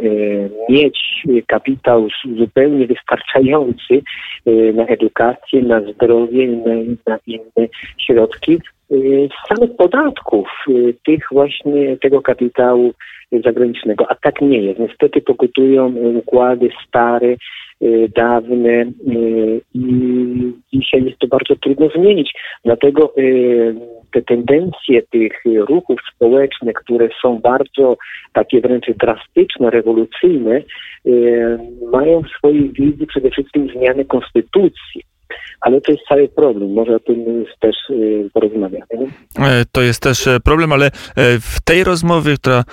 mieć 0.70 1.24
kapitał 1.48 2.08
zupełnie 2.38 2.88
wystarczający 2.88 4.02
na 4.74 4.86
edukację, 4.86 5.62
na 5.62 5.82
zdrowie, 5.82 6.48
na 7.08 7.18
inne 7.28 7.68
środki 7.98 8.58
z 8.90 9.48
samych 9.48 9.76
podatków 9.78 10.48
tych 11.06 11.24
właśnie 11.32 11.98
tego 11.98 12.22
kapitału 12.22 12.94
zagranicznego. 13.32 14.06
A 14.12 14.16
tak 14.16 14.42
nie 14.42 14.62
jest. 14.62 14.80
Niestety 14.80 15.22
pokutują 15.22 15.94
układy 15.96 16.70
stare, 16.88 17.36
dawne 18.16 18.86
i 19.74 20.54
dzisiaj 20.74 21.04
jest 21.04 21.20
to 21.20 21.28
bardzo 21.28 21.56
trudno 21.56 21.90
zmienić. 21.90 22.34
Dlatego 22.66 23.14
te 24.14 24.22
tendencje 24.22 25.02
tych 25.12 25.32
ruchów 25.56 26.00
społecznych, 26.16 26.76
które 26.76 27.10
są 27.22 27.40
bardzo 27.40 27.98
takie 28.34 28.62
wręcz 28.62 28.86
drastyczne, 29.00 29.70
rewolucyjne, 29.70 30.62
mają 31.92 32.22
w 32.22 32.38
swojej 32.38 32.70
wizji 32.70 33.08
przede 33.08 33.30
wszystkim 33.30 33.70
zmiany 33.70 34.06
konstytucji. 34.06 35.02
Ale 35.62 35.82
to 35.82 35.92
jest 35.92 36.04
cały 36.10 36.28
problem. 36.28 36.74
Może 36.74 36.96
o 36.96 37.00
tym 37.00 37.46
też 37.60 37.76
y, 37.90 38.30
porozmawiamy. 38.34 38.86
E, 39.40 39.66
to 39.72 39.82
jest 39.82 40.02
też 40.02 40.28
e, 40.28 40.40
problem, 40.40 40.72
ale 40.72 40.86
e, 40.86 40.92
w 41.40 41.62
tej 41.64 41.84
rozmowie, 41.84 42.36
która 42.38 42.64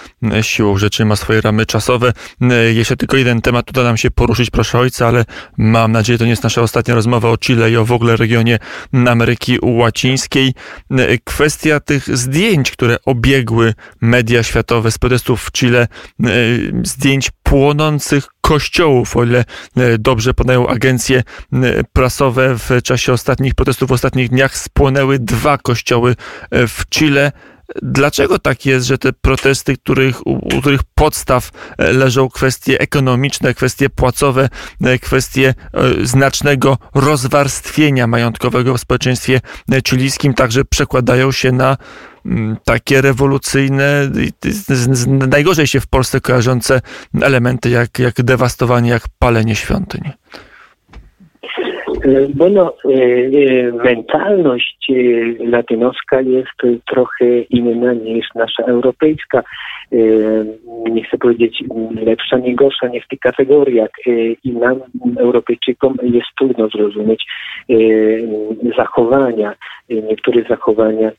siłą 0.43 0.79
rzeczy 0.79 1.05
ma 1.05 1.17
swoje 1.17 1.41
ramy 1.41 1.67
czasowe, 1.67 2.13
jeszcze 2.75 2.97
tylko 2.97 3.17
jeden 3.17 3.41
temat 3.41 3.71
uda 3.71 3.83
nam 3.83 3.97
się 3.97 4.11
poruszyć, 4.11 4.51
proszę 4.51 4.79
ojca, 4.79 5.07
ale 5.07 5.25
mam 5.59 5.93
nadzieję, 5.93 6.19
to 6.19 6.25
nie 6.25 6.31
jest 6.31 6.45
nasza 6.45 6.63
ostatnia 6.63 6.95
rozmowa 6.95 7.31
o 7.31 7.39
Chile 7.39 7.71
i 7.71 7.77
o 7.77 7.85
w 7.85 7.93
ogóle 7.93 8.17
regionie 8.17 8.59
Ameryki 9.07 9.59
Łacińskiej. 9.63 10.53
Kwestia 11.25 11.81
tych 11.81 12.17
zdjęć, 12.17 12.71
które 12.71 12.97
obiegły 13.07 13.75
media 14.01 14.43
światowe 14.43 14.91
z 14.91 14.99
protestów 14.99 15.43
w 15.43 15.53
Chile, 15.53 15.87
zdjęć 16.83 17.31
płonących 17.53 18.27
kościołów, 18.41 19.17
o 19.17 19.25
ile 19.25 19.45
e, 19.77 19.99
dobrze 19.99 20.35
podają 20.35 20.69
agencje 20.69 21.23
prasowe 21.93 22.59
w 22.59 22.83
czasie 22.83 23.13
ostatnich 23.13 23.55
protestów, 23.55 23.89
w 23.89 23.93
ostatnich 23.93 24.29
dniach 24.29 24.57
spłonęły 24.57 25.19
dwa 25.19 25.59
kościoły 25.59 26.17
e, 26.51 26.67
w 26.67 26.85
Chile. 26.91 27.33
Dlaczego 27.83 28.39
tak 28.39 28.67
jest, 28.67 28.87
że 28.87 28.99
te 28.99 29.13
protesty, 29.13 29.77
których, 29.77 30.27
u 30.27 30.61
których 30.61 30.81
podstaw 30.95 31.51
leżą 31.79 32.29
kwestie 32.29 32.81
ekonomiczne, 32.81 33.55
kwestie 33.55 33.91
płacowe, 33.91 34.49
kwestie 35.03 35.55
znacznego 36.03 36.79
rozwarstwienia 36.95 38.07
majątkowego 38.07 38.75
w 38.75 38.81
społeczeństwie 38.81 39.41
chilijskim, 39.89 40.35
także 40.35 40.65
przekładają 40.65 41.33
się 41.33 41.53
na 41.53 41.77
Mm, 42.27 42.57
takie 42.65 43.01
rewolucyjne, 43.01 44.11
najgorzej 45.29 45.67
się 45.67 45.81
w 45.81 45.87
Polsce 45.87 46.21
kojarzące 46.21 46.81
elementy 47.23 47.71
jak, 47.71 47.99
jak 47.99 48.23
dewastowanie, 48.23 48.91
jak 48.91 49.03
palenie 49.19 49.57
świątyń? 49.57 50.11
Bo 52.35 52.49
no, 52.49 52.75
e, 52.85 52.95
e, 52.95 53.73
mentalność 53.73 54.91
e, 54.91 54.95
latynoska 55.45 56.21
jest 56.21 56.83
trochę 56.87 57.39
inna 57.51 57.93
niż 57.93 58.27
nasza 58.35 58.63
europejska. 58.63 59.43
Nie 60.91 61.05
chcę 61.05 61.19
powiedzieć 61.19 61.65
lepsza, 62.07 62.39
nie 62.39 62.55
gorsza, 62.55 62.89
nie 62.89 63.01
w 63.01 63.09
tych 63.09 63.19
kategoriach. 63.19 63.91
I 64.45 64.53
nam, 64.53 64.81
Europejczykom, 65.17 65.97
jest 66.03 66.27
trudno 66.39 66.69
zrozumieć 66.69 67.25
zachowania, 68.79 69.55
niektóre 69.89 70.43
zachowania 70.49 71.11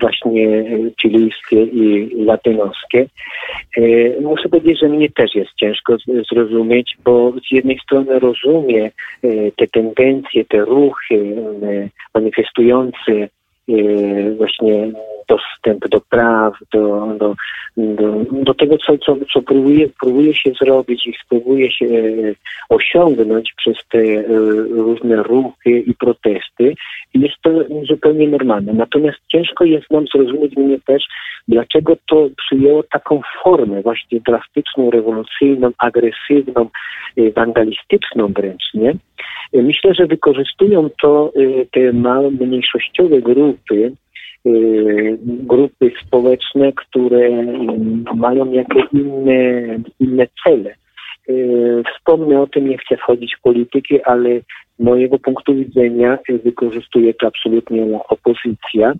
właśnie 0.00 0.64
chilijskie 1.02 1.62
i 1.62 2.10
latynoskie. 2.24 3.06
Y, 3.78 4.16
muszę 4.20 4.48
powiedzieć, 4.48 4.80
że 4.80 4.88
mnie 4.88 5.10
też 5.10 5.34
jest 5.34 5.50
ciężko 5.60 5.96
zrozumieć, 6.32 6.96
bo 7.04 7.32
z 7.48 7.52
jednej 7.52 7.78
strony 7.78 8.18
rozumiem 8.18 8.90
y, 9.24 9.52
te 9.56 9.66
tendencje, 9.66 10.44
te 10.44 10.58
ruchy 10.58 11.36
manifestujące 12.14 13.28
właśnie 14.36 14.92
dostęp 15.28 15.88
do 15.88 16.00
praw, 16.00 16.54
do, 16.72 17.06
do, 17.18 17.34
do, 17.76 18.24
do 18.32 18.54
tego, 18.54 18.78
co, 18.78 18.98
co, 18.98 19.16
co 19.32 19.42
próbuje, 19.42 19.88
próbuje 20.00 20.34
się 20.34 20.52
zrobić 20.62 21.06
i 21.06 21.12
spróbuje 21.24 21.72
się 21.72 21.86
e, 21.86 22.34
osiągnąć 22.68 23.52
przez 23.56 23.76
te 23.90 23.98
e, 23.98 24.22
różne 24.70 25.22
ruchy 25.22 25.70
i 25.70 25.94
protesty. 25.94 26.74
Jest 27.14 27.34
to 27.42 27.50
zupełnie 27.88 28.28
normalne. 28.28 28.72
Natomiast 28.72 29.18
ciężko 29.28 29.64
jest 29.64 29.90
nam 29.90 30.04
zrozumieć 30.14 30.56
mnie 30.56 30.78
też, 30.86 31.04
dlaczego 31.48 31.96
to 32.08 32.28
przyjęło 32.36 32.82
taką 32.82 33.20
formę 33.42 33.82
właśnie 33.82 34.20
drastyczną, 34.20 34.90
rewolucyjną, 34.90 35.70
agresywną, 35.78 36.68
e, 37.16 37.30
wandalistyczną 37.30 38.32
wręcz, 38.32 38.74
nie? 38.74 38.94
Myślę, 39.52 39.94
że 39.94 40.06
wykorzystują 40.06 40.90
to 41.02 41.32
te 41.72 41.92
małe, 41.92 42.30
mniejszościowe 42.30 43.22
grupy, 43.22 43.92
grupy 45.26 45.92
społeczne, 46.06 46.72
które 46.72 47.30
mają 48.14 48.52
jakieś 48.52 48.84
inne, 48.92 49.40
inne 50.00 50.26
cele. 50.44 50.74
Y, 51.28 51.82
wspomnę 51.94 52.40
o 52.40 52.46
tym, 52.46 52.68
nie 52.68 52.78
chcę 52.78 52.96
wchodzić 52.96 53.36
w 53.38 53.42
politykę, 53.42 54.08
ale 54.08 54.40
mojego 54.78 55.18
punktu 55.18 55.54
widzenia 55.54 56.18
wykorzystuje 56.44 57.14
to 57.14 57.26
absolutnie 57.26 58.00
opozycja. 58.08 58.92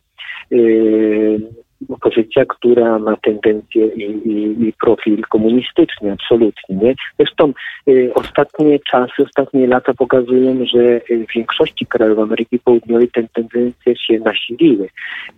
Y, 1.83 1.95
opozycja, 1.95 2.45
która 2.45 2.99
ma 2.99 3.16
tendencję 3.16 3.87
i, 3.87 4.02
i, 4.02 4.68
i 4.68 4.73
profil 4.80 5.23
komunistyczny, 5.28 6.12
absolutnie. 6.12 6.76
Nie? 6.76 6.95
Zresztą 7.18 7.52
y, 7.88 8.11
ostatnie 8.14 8.78
czasy, 8.90 9.12
ostatnie 9.25 9.66
lata 9.66 9.95
pokazują, 9.95 10.64
że 10.75 11.00
w 11.00 11.35
większości 11.35 11.87
krajów 11.87 12.18
Ameryki 12.18 12.59
Południowej 12.59 13.09
te 13.09 13.28
tendencje 13.35 13.97
się 13.97 14.18
nasiliły, 14.18 14.88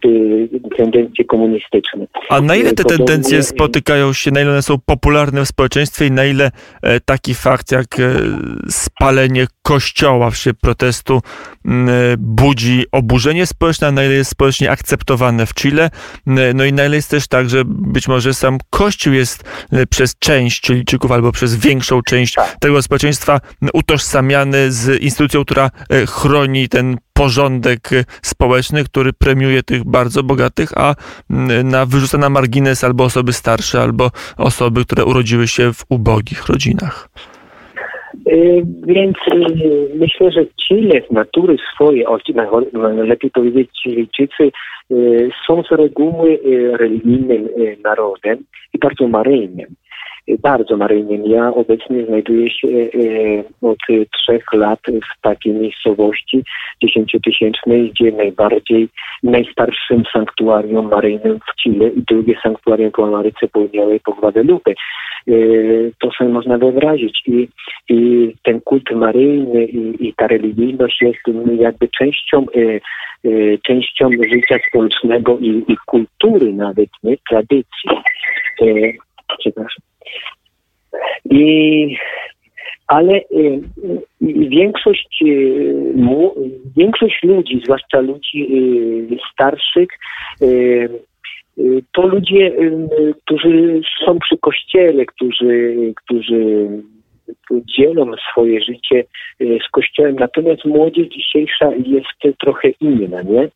y, 0.05 0.49
tendencje 0.77 1.25
komunistyczne. 1.25 2.07
A 2.29 2.41
na 2.41 2.57
ile 2.57 2.73
te 2.73 2.83
Podobnie... 2.83 3.07
tendencje 3.07 3.43
spotykają 3.43 4.13
się, 4.13 4.31
na 4.31 4.41
ile 4.41 4.51
one 4.51 4.63
są 4.63 4.77
popularne 4.87 5.45
w 5.45 5.49
społeczeństwie 5.49 6.07
i 6.07 6.11
na 6.11 6.25
ile 6.25 6.51
e, 6.83 7.01
taki 7.01 7.35
fakt 7.35 7.73
jak 7.73 8.01
e, 8.01 8.15
spalenie 8.69 9.47
kościoła 9.63 10.31
w 10.31 10.37
szybie 10.37 10.59
protestu 10.63 11.15
e, 11.15 11.71
budzi 12.19 12.85
oburzenie 12.93 13.47
społeczne, 13.47 13.89
a 13.89 13.93
na 13.93 14.05
ile 14.05 14.15
jest 14.15 14.31
społecznie 14.31 14.71
akceptowane 14.71 15.47
w 15.47 15.55
Chile, 15.55 15.91
no 16.55 16.65
i 16.65 16.73
na 16.73 16.87
ile 16.87 16.97
jest 16.97 17.11
też 17.11 17.29
tak, 17.29 17.49
że 17.49 17.63
być 17.67 18.09
może 18.09 18.35
sam 18.35 18.59
Kościół 18.71 19.13
jest 19.13 19.67
e, 19.73 19.87
przez 19.87 20.19
część 20.19 20.67
Chilijczyków 20.67 21.13
albo 21.13 21.33
przez 21.33 21.57
większą 21.57 22.03
część 22.03 22.35
tak. 22.35 22.57
tego 22.61 22.83
społeczeństwa 22.83 23.41
utożsamiany 23.75 24.73
z 24.73 25.03
instytucją, 25.03 25.45
która 25.45 25.71
e, 25.91 26.07
chroni 26.07 26.69
ten 26.69 26.97
porządek 27.15 27.93
e, 27.93 28.05
społeczny, 28.23 28.85
który 28.85 29.13
premiuje 29.13 29.63
tych 29.63 29.85
bardzo 29.85 30.23
bogatych, 30.23 30.79
a 30.79 30.95
na, 31.65 31.87
wyrzuca 31.87 32.19
na 32.19 32.29
margines 32.29 32.85
albo 32.85 33.05
osoby 33.05 33.33
starsze, 33.33 33.81
albo 33.81 34.11
osoby, 34.37 34.85
które 34.85 35.05
urodziły 35.05 35.49
się 35.49 35.73
w 35.73 35.85
ubogich 35.89 36.47
rodzinach. 36.47 37.09
Więc 38.87 39.17
myślę, 39.95 40.33
że 40.33 40.45
Chile 40.47 41.03
z 41.11 41.13
natury 41.13 41.57
swojej, 41.75 42.05
lepiej 43.05 43.31
powiedzieć 43.31 43.71
Chilijczycy, 43.83 44.51
są 45.47 45.63
z 45.63 45.71
reguły 45.71 46.39
religijnym 46.73 47.49
narodem 47.85 48.39
i 48.75 48.79
bardzo 48.79 49.09
maryjnym. 49.09 49.67
Bardzo 50.43 50.77
maryjnym. 50.77 51.27
Ja 51.27 51.55
obecnie 51.55 52.07
znajduję 52.07 52.51
się 52.51 52.69
od 53.63 53.79
trzech 54.13 54.53
lat 54.53 54.81
w 54.87 55.21
takiej 55.21 55.53
miejscowości 55.53 56.45
dziesięciotysięcznej, 56.83 57.91
gdzie 57.91 58.13
najbardziej, 58.13 58.89
najstarszym 59.23 60.03
sanktuarium 60.13 60.89
maryjnym 60.89 61.39
w 61.39 61.63
Chile 61.63 61.89
i 61.89 62.03
drugie 62.03 62.35
sanktuarium 62.43 62.91
po 62.91 63.07
Ameryce 63.07 63.49
Południowej 63.49 64.01
po 64.01 64.13
Guadalupe. 64.13 64.73
To 66.01 66.11
sobie 66.11 66.31
można 66.31 66.59
wyobrazić. 66.59 67.23
I, 67.27 67.49
i 67.89 68.33
ten 68.43 68.61
kult 68.61 68.91
maryjny 68.91 69.65
i, 69.65 70.09
i 70.09 70.15
ta 70.15 70.27
religijność 70.27 71.03
jest 71.03 71.21
jakby 71.59 71.89
częścią 71.89 72.47
częścią 73.63 74.11
życia 74.33 74.59
społecznego 74.69 75.39
i, 75.39 75.65
i 75.69 75.77
kultury 75.87 76.53
nawet, 76.53 76.89
nie? 77.03 77.17
Tradycji. 77.29 77.91
Przepraszam. 79.39 79.88
I 81.31 81.97
ale 82.89 83.15
y, 83.17 83.61
większość, 84.49 85.23
y, 85.23 85.75
większość 86.77 87.23
ludzi, 87.23 87.61
zwłaszcza 87.65 88.01
ludzi 88.01 88.49
y, 89.13 89.19
starszych, 89.33 89.89
to 91.93 92.07
ludzie, 92.07 92.53
którzy 93.25 93.81
są 94.05 94.19
przy 94.19 94.39
kościele, 94.39 95.07
którzy, 95.07 95.77
którzy 95.97 96.69
dzielą 97.51 98.11
swoje 98.31 98.61
życie 98.63 99.05
z 99.41 99.71
Kościołem. 99.71 100.17
Natomiast 100.19 100.65
młodzież 100.65 101.09
dzisiejsza 101.09 101.71
jest 101.87 102.39
trochę 102.39 102.69
inna, 102.81 103.23
nie? 103.23 103.49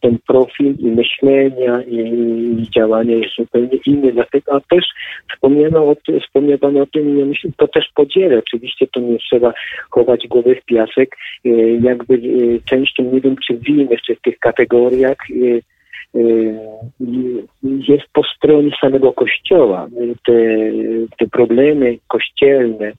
Ten 0.00 0.18
profil 0.26 0.74
i 0.78 0.86
myślenia 0.86 1.82
i 1.82 2.66
działania 2.74 3.16
jest 3.16 3.34
zupełnie 3.38 3.78
inny. 3.86 4.12
Dlatego, 4.12 4.52
a 4.52 4.60
też 4.60 4.84
wspomniano 5.32 5.88
o 5.88 5.94
tym, 5.94 6.20
wspomniano 6.20 6.82
o 6.82 6.86
tym, 6.86 7.18
ja 7.18 7.24
myślę, 7.24 7.50
to 7.56 7.68
też 7.68 7.84
podzielę. 7.94 8.38
Oczywiście 8.38 8.86
to 8.86 9.00
nie 9.00 9.18
trzeba 9.18 9.52
chować 9.90 10.26
głowy 10.28 10.54
w 10.54 10.64
piasek. 10.64 11.16
E, 11.44 11.50
jakby 11.82 12.14
e, 12.14 12.18
częścią, 12.64 13.02
nie 13.12 13.20
wiem 13.20 13.36
czy 13.46 13.58
wiemy 13.58 13.86
jeszcze 13.90 14.14
w 14.14 14.20
tych 14.20 14.38
kategoriach, 14.38 15.18
e, 15.30 15.60
jest 17.88 18.06
po 18.12 18.22
stronie 18.36 18.70
samego 18.80 19.12
Kościoła. 19.12 19.88
Te, 20.26 20.32
te 21.18 21.26
problemy 21.26 21.98
kościelne, 22.08 22.92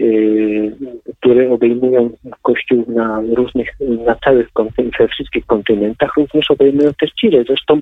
Y, 0.00 0.72
które 1.20 1.50
obejmują 1.50 2.10
Kościół 2.42 2.84
na 2.88 3.22
różnych, 3.34 3.68
na 3.80 4.14
całych 4.14 4.48
we 4.98 5.08
wszystkich 5.08 5.46
kontynentach, 5.46 6.16
również 6.16 6.50
obejmują 6.50 6.90
też 7.00 7.10
Chile. 7.20 7.44
Zresztą 7.46 7.80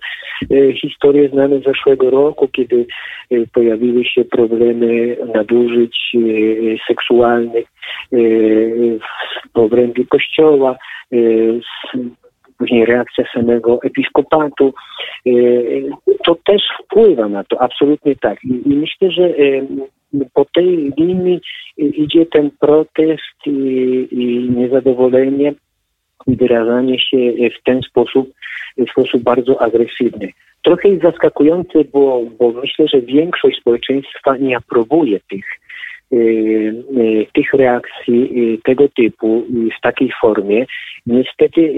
y, 0.53 0.73
historie 0.83 1.29
znane 1.29 1.61
z 1.61 1.65
zeszłego 1.65 2.11
roku, 2.11 2.49
kiedy 2.49 2.87
y, 3.33 3.47
pojawiły 3.53 4.05
się 4.05 4.25
problemy 4.25 5.17
nadużyć 5.35 6.17
seksualnych 6.89 7.67
w 9.55 9.59
obrębie 9.59 10.05
Kościoła, 10.07 10.77
później 12.61 12.87
reakcja 12.87 13.25
samego 13.35 13.79
episkopatu, 13.83 14.75
to 16.25 16.37
też 16.45 16.63
wpływa 16.85 17.29
na 17.29 17.45
to, 17.45 17.63
absolutnie 17.63 18.17
tak. 18.17 18.45
I, 18.45 18.63
myślę, 18.67 19.11
że 19.11 19.35
po 20.35 20.45
tej 20.45 20.93
linii 20.99 21.41
idzie 21.77 22.27
ten 22.27 22.51
protest 22.61 23.47
i, 23.47 24.51
niezadowolenie 24.57 25.55
i 26.27 26.37
wyrażanie 26.37 26.99
się 26.99 27.17
w 27.61 27.63
ten 27.65 27.83
sposób, 27.83 28.33
w 28.79 28.91
sposób 28.91 29.23
bardzo 29.23 29.63
agresywny. 29.63 30.33
Trochę 30.63 30.89
jest 30.89 31.03
zaskakujące, 31.03 31.85
bo, 31.93 32.23
bo 32.39 32.53
myślę, 32.53 32.89
że 32.89 33.01
większość 33.01 33.61
społeczeństwa 33.61 34.37
nie 34.37 34.57
aprobuje 34.57 35.21
tych, 35.31 35.45
y, 35.45 35.57
y, 35.57 35.70
tych 37.35 37.55
reakcji 37.55 38.53
y, 38.55 38.59
tego 38.65 38.89
typu 38.89 39.45
w 39.79 39.81
takiej 39.83 40.13
formie. 40.21 40.67
Niestety 41.07 41.73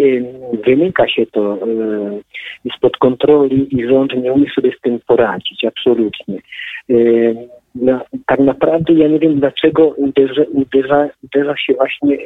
wymyka 0.66 1.08
się 1.08 1.26
to 1.26 1.58
spod 2.76 2.96
kontroli 2.96 3.76
i 3.76 3.88
rząd 3.88 4.16
nie 4.16 4.32
umie 4.32 4.50
sobie 4.50 4.72
z 4.78 4.80
tym 4.80 5.00
poradzić, 5.06 5.64
absolutnie 5.64 6.38
no, 7.74 8.00
tak 8.26 8.40
naprawdę 8.40 8.92
ja 8.92 9.08
nie 9.08 9.18
wiem 9.18 9.40
dlaczego 9.40 9.86
uderza, 9.86 10.42
uderza, 10.52 11.08
uderza 11.24 11.56
się 11.56 11.74
właśnie 11.74 12.18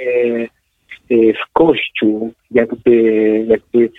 w 1.11 1.53
Kościół, 1.53 2.33
jakby, 2.51 2.93
jakby 3.49 3.91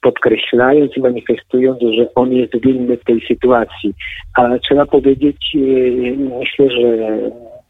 podkreślając 0.00 0.96
i 0.96 1.00
manifestując, 1.00 1.78
że 1.98 2.14
on 2.14 2.32
jest 2.32 2.60
winny 2.60 2.96
tej 2.96 3.20
sytuacji. 3.28 3.94
A 4.36 4.58
trzeba 4.58 4.86
powiedzieć, 4.86 5.36
e, 5.54 5.58
myślę, 6.38 6.70
że 6.70 7.18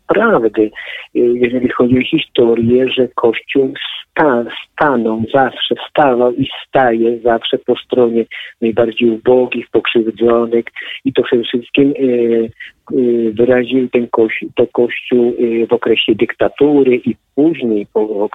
prawdy, 0.07 0.71
e, 1.15 1.19
jeżeli 1.19 1.69
chodzi 1.69 1.99
o 1.99 2.05
historię, 2.19 2.89
że 2.89 3.09
Kościół 3.09 3.73
sta, 4.19 4.45
stanął 4.73 5.23
zawsze, 5.35 5.75
stawał 5.91 6.33
i 6.33 6.49
staje 6.69 7.19
zawsze 7.19 7.59
po 7.59 7.77
stronie 7.77 8.25
najbardziej 8.61 9.11
ubogich, 9.11 9.71
pokrzywdzonych 9.71 10.65
i 11.05 11.13
to 11.13 11.23
przede 11.23 11.43
wszystkim 11.43 11.91
e, 11.91 12.03
e, 12.03 13.31
wyraził 13.33 13.89
ten 13.89 14.09
kościół, 14.09 14.49
to 14.55 14.67
Kościół 14.67 15.35
w 15.69 15.73
okresie 15.73 16.15
dyktatury 16.15 16.97
i 16.97 17.15
później 17.35 17.87
po, 17.93 18.29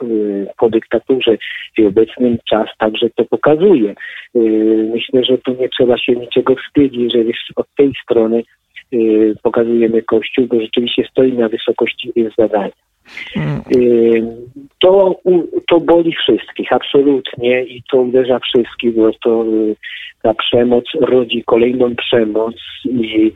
po 0.57 0.69
dyktaturze 0.69 1.37
i 1.77 1.85
obecnym 1.85 2.37
czas 2.49 2.67
także 2.77 3.09
to 3.15 3.25
pokazuje. 3.25 3.95
Myślę, 4.93 5.23
że 5.23 5.37
tu 5.37 5.55
nie 5.59 5.69
trzeba 5.69 5.97
się 5.97 6.13
niczego 6.13 6.55
wstydzić, 6.55 7.13
że 7.13 7.19
od 7.55 7.67
tej 7.77 7.91
strony 8.03 8.43
pokazujemy 9.43 10.01
Kościół, 10.01 10.47
bo 10.47 10.61
rzeczywiście 10.61 11.03
stoi 11.11 11.33
na 11.33 11.49
wysokości 11.49 12.11
zadania. 12.37 12.71
Y, 13.75 14.23
to, 14.79 15.15
to 15.67 15.79
boli 15.79 16.15
wszystkich, 16.15 16.73
absolutnie 16.73 17.63
i 17.63 17.83
to 17.91 17.97
uderza 17.97 18.39
wszystkich, 18.39 18.95
bo 18.95 19.11
to 19.23 19.45
y, 19.45 19.75
ta 20.21 20.33
przemoc 20.33 20.83
rodzi 21.01 21.43
kolejną 21.45 21.95
przemoc 21.95 22.55
i 22.85 23.31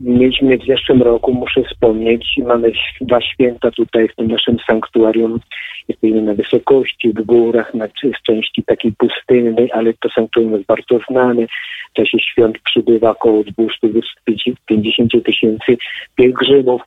mieliśmy 0.00 0.58
w 0.58 0.66
zeszłym 0.66 1.02
roku, 1.02 1.32
muszę 1.32 1.62
wspomnieć, 1.62 2.24
mamy 2.46 2.72
dwa 3.00 3.20
święta 3.20 3.70
tutaj 3.70 4.08
w 4.08 4.16
tym 4.16 4.28
naszym 4.28 4.56
sanktuarium, 4.66 5.40
jesteśmy 5.88 6.22
na 6.22 6.34
wysokości, 6.34 7.08
w 7.08 7.22
górach, 7.22 7.74
na, 7.74 7.86
w 7.88 8.22
części 8.26 8.62
takiej 8.62 8.92
pustynnej, 8.92 9.70
ale 9.72 9.92
to 9.94 10.08
sanktuarium 10.08 10.54
jest 10.54 10.66
bardzo 10.66 10.98
znane. 11.10 11.46
W 11.90 11.92
czasie 11.96 12.18
świąt 12.18 12.58
przybywa 12.58 13.10
około 13.10 13.44
250 13.44 15.12
tysięcy 15.24 15.76
pielgrzymów 16.16 16.82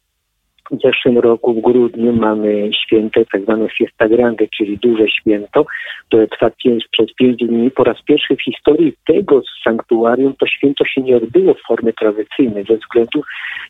w 0.71 0.81
zeszłym 0.83 1.17
roku 1.17 1.53
w 1.53 1.61
grudniu 1.61 2.13
mamy 2.13 2.69
święto, 2.85 3.21
tak 3.31 3.41
zwane 3.41 3.69
Fiesta 3.69 4.07
Grande, 4.07 4.45
czyli 4.57 4.77
duże 4.77 5.07
święto, 5.07 5.65
które 6.07 6.27
trwa 6.27 6.49
pięć, 6.63 6.85
przez 6.91 7.13
pięć 7.13 7.37
dni. 7.37 7.71
Po 7.71 7.83
raz 7.83 8.01
pierwszy 8.01 8.35
w 8.35 8.43
historii 8.43 8.93
tego 9.07 9.41
sanktuarium 9.63 10.33
to 10.39 10.47
święto 10.47 10.85
się 10.85 11.01
nie 11.01 11.17
odbyło 11.17 11.53
w 11.53 11.67
formie 11.67 11.93
tradycyjnej 11.93 12.65
ze 12.69 12.77
względu 12.77 13.21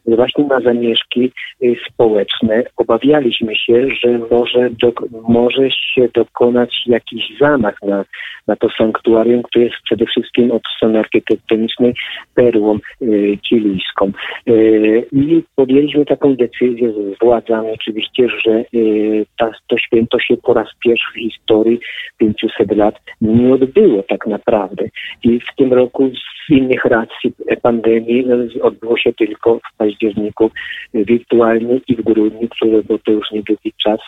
właśnie 0.07 0.43
na 0.43 0.59
zamieszki 0.59 1.31
y, 1.63 1.75
społeczne. 1.89 2.63
Obawialiśmy 2.77 3.55
się, 3.55 3.87
że 4.03 4.19
może, 4.31 4.69
do, 4.69 4.93
może 5.29 5.71
się 5.71 6.07
dokonać 6.13 6.75
jakiś 6.85 7.23
zamach 7.39 7.75
na, 7.83 8.05
na 8.47 8.55
to 8.55 8.67
sanktuarium, 8.77 9.43
które 9.43 9.65
jest 9.65 9.75
przede 9.83 10.05
wszystkim 10.05 10.51
od 10.51 10.61
strony 10.77 10.99
architektonicznej 10.99 11.93
perłą 12.35 12.79
y, 13.01 13.37
chilijską. 13.49 14.11
Y, 14.49 15.05
I 15.11 15.43
podjęliśmy 15.55 16.05
taką 16.05 16.35
decyzję, 16.35 16.84
z 16.91 17.19
władzami 17.19 17.71
oczywiście, 17.71 18.27
że 18.45 18.65
y, 18.73 19.25
ta, 19.37 19.51
to 19.67 19.77
święto 19.77 20.19
się 20.19 20.37
po 20.37 20.53
raz 20.53 20.67
pierwszy 20.83 21.11
w 21.11 21.19
historii 21.19 21.79
500 22.17 22.71
lat 22.75 22.95
nie 23.21 23.53
odbyło 23.53 24.03
tak 24.03 24.27
naprawdę. 24.27 24.85
I 25.23 25.39
w 25.39 25.55
tym 25.57 25.73
roku 25.73 26.11
z 26.47 26.49
innych 26.49 26.85
racji 26.85 27.33
pandemii 27.61 28.25
y, 28.55 28.63
odbyło 28.63 28.97
się 28.97 29.13
tylko 29.13 29.59
w 29.59 29.77
październiku 29.77 30.51
y, 30.95 31.05
wirtualnie 31.05 31.79
i 31.87 31.95
w 31.95 32.01
grudniu, 32.01 32.47
które, 32.49 32.83
bo 32.83 32.99
to 32.99 33.11
już 33.11 33.31
niedługi 33.31 33.73
czas 33.83 33.99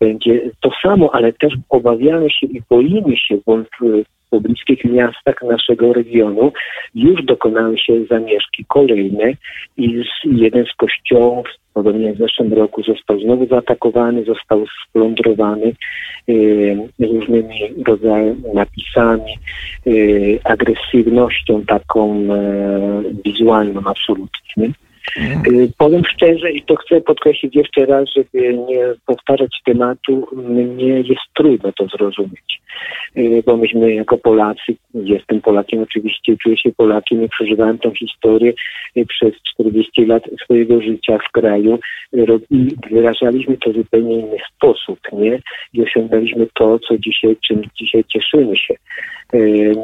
będzie 0.00 0.50
to 0.60 0.70
samo, 0.82 1.14
ale 1.14 1.32
też 1.32 1.54
obawiamy 1.68 2.30
się 2.30 2.46
i 2.46 2.62
boimy 2.70 3.16
się, 3.16 3.38
bo 3.46 3.58
pobliskich 4.30 4.84
miastach 4.84 5.42
naszego 5.42 5.92
regionu 5.92 6.52
już 6.94 7.24
dokonały 7.24 7.78
się 7.78 8.04
zamieszki 8.10 8.64
kolejne 8.68 9.32
i 9.76 10.02
jeden 10.24 10.64
z 10.64 10.76
kościołów, 10.76 11.46
podobnie 11.74 12.12
w 12.12 12.18
zeszłym 12.18 12.52
roku, 12.52 12.82
został 12.82 13.20
znowu 13.20 13.46
zaatakowany, 13.46 14.24
został 14.24 14.64
splądrowany 14.88 15.72
y, 16.28 16.76
różnymi 16.98 17.60
rodzajami 17.86 18.42
napisami, 18.54 19.32
y, 19.86 20.38
agresywnością 20.44 21.62
taką 21.66 22.20
y, 22.20 23.14
wizualną 23.24 23.80
absolutnie. 23.84 24.85
Y, 25.46 25.72
Powiem 25.78 26.02
szczerze 26.04 26.50
i 26.52 26.62
to 26.62 26.76
chcę 26.76 27.00
podkreślić 27.00 27.56
jeszcze 27.56 27.86
raz, 27.86 28.08
żeby 28.16 28.54
nie 28.68 28.84
powtarzać 29.06 29.60
tematu, 29.64 30.28
mnie 30.32 31.00
jest 31.00 31.22
trudno 31.34 31.72
to 31.72 31.86
zrozumieć, 31.86 32.60
Y, 33.16 33.42
bo 33.46 33.56
myśmy 33.56 33.94
jako 33.94 34.18
Polacy, 34.18 34.74
jestem 34.94 35.40
Polakiem 35.40 35.82
oczywiście, 35.82 36.36
czuję 36.42 36.56
się 36.56 36.72
Polakiem 36.72 37.24
i 37.24 37.28
przeżywałem 37.28 37.78
tą 37.78 37.90
historię 37.94 38.52
y, 38.96 39.06
przez 39.06 39.34
40 39.54 40.06
lat 40.06 40.22
swojego 40.44 40.80
życia 40.80 41.18
w 41.28 41.32
kraju 41.32 41.78
i 42.50 42.68
wyrażaliśmy 42.90 43.56
to 43.56 43.70
w 43.70 43.74
zupełnie 43.74 44.14
inny 44.14 44.36
sposób, 44.56 44.98
nie? 45.12 45.38
I 45.74 45.82
osiągnęliśmy 45.82 46.46
to, 46.54 46.78
co 46.78 46.98
dzisiaj, 46.98 47.36
czym 47.46 47.62
dzisiaj 47.80 48.04
cieszymy 48.04 48.56
się. 48.56 48.74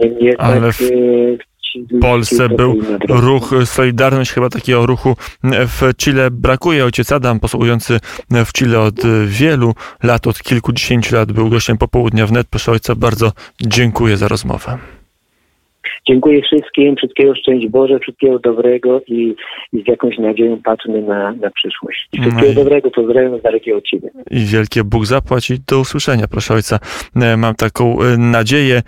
Niemniej 0.03 0.25
jednak 0.25 0.49
Ale 0.49 0.73
W 0.73 1.52
Polsce 2.01 2.49
był 2.49 2.83
ruch 3.09 3.55
Solidarność, 3.65 4.33
chyba 4.33 4.49
takiego 4.49 4.87
ruchu 4.87 5.17
w 5.45 5.97
Chile 5.97 6.31
brakuje. 6.31 6.85
Ojciec 6.85 7.13
Adam, 7.13 7.41
posługujący 7.41 7.99
w 8.31 8.53
Chile 8.53 8.81
od 8.81 8.95
wielu 9.27 9.75
lat, 10.03 10.27
od 10.27 10.43
kilkudziesięciu 10.43 11.15
lat, 11.15 11.33
był 11.33 11.49
gościem 11.49 11.79
popołudnia 11.79 12.27
wnet. 12.27 12.47
Proszę 12.51 12.73
ojca, 12.73 12.95
bardzo 12.95 13.33
dziękuję 13.61 14.17
za 14.17 14.29
rozmowę. 14.29 14.79
Dziękuję 16.09 16.43
wszystkim, 16.43 16.97
wszystkiego 16.97 17.35
szczęść 17.35 17.69
Boże, 17.69 17.99
wszystkiego 17.99 18.39
dobrego 18.39 19.01
i, 19.07 19.35
i 19.73 19.83
z 19.83 19.89
jakąś 19.89 20.19
nadzieją 20.19 20.61
patrzmy 20.65 21.03
na, 21.03 21.33
na 21.33 21.51
przyszłość. 21.51 22.09
Wszystkiego 22.13 22.49
No 22.49 22.55
dobrego, 22.55 22.91
pozdrawiam 22.91 23.39
z 23.39 23.43
dalekiego 23.43 23.79
od 23.79 23.85
Ciebie. 23.85 24.11
I 24.31 24.45
wielkie 24.45 24.85
Bóg 24.85 25.07
zapłać 25.07 25.51
i 25.51 25.55
do 25.69 25.81
usłyszenia, 25.81 26.29
proszę 26.29 26.55
ojca. 26.55 26.79
E, 27.17 27.37
Mam 27.37 27.55
taką 27.55 28.03
e, 28.03 28.19
nadzieję. 28.19 28.81